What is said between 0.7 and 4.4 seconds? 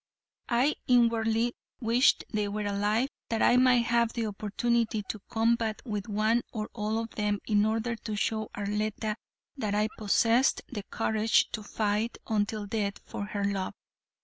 inwardly wished they were alive that I might have an